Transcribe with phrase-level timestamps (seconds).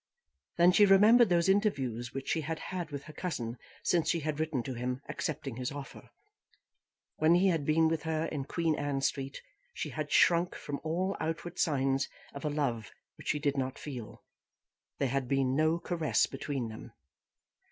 [0.57, 4.39] Then she remembered those interviews which she had had with her cousin since she had
[4.39, 6.09] written to him, accepting his offer.
[7.17, 9.43] When he had been with her in Queen Anne Street
[9.75, 14.23] she had shrunk from all outward signs of a love which she did not feel.
[14.97, 16.93] There had been no caress between them.